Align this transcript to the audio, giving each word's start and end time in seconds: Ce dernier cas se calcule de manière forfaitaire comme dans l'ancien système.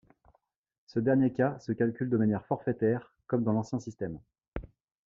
Ce 0.87 0.97
dernier 0.99 1.31
cas 1.31 1.59
se 1.59 1.73
calcule 1.73 2.09
de 2.09 2.17
manière 2.17 2.43
forfaitaire 2.47 3.13
comme 3.27 3.43
dans 3.43 3.53
l'ancien 3.53 3.79
système. 3.79 4.17